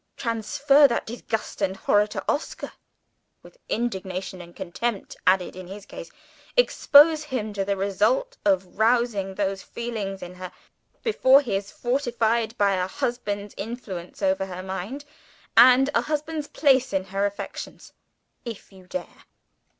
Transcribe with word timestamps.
Transfer 0.17 0.87
that 0.87 1.05
disgust 1.05 1.61
and 1.61 1.77
horror 1.77 2.07
to 2.07 2.25
Oscar 2.27 2.71
(with 3.43 3.59
indignation 3.69 4.41
and 4.41 4.55
contempt 4.55 5.15
added 5.27 5.55
in 5.55 5.67
his 5.67 5.85
case); 5.85 6.09
expose 6.57 7.25
him 7.25 7.53
to 7.53 7.63
the 7.63 7.77
result 7.77 8.35
of 8.43 8.79
rousing 8.79 9.35
those 9.35 9.61
feelings 9.61 10.23
in 10.23 10.33
her, 10.33 10.51
before 11.03 11.39
he 11.41 11.55
is 11.55 11.69
fortified 11.71 12.57
by 12.57 12.71
a 12.77 12.87
husband's 12.87 13.53
influence 13.59 14.23
over 14.23 14.47
her 14.47 14.63
mind, 14.63 15.05
and 15.55 15.91
a 15.93 16.01
husband's 16.01 16.47
place 16.47 16.93
in 16.93 17.03
her 17.03 17.27
affections 17.27 17.93
if 18.43 18.71
you 18.71 18.87
dare. 18.87 19.25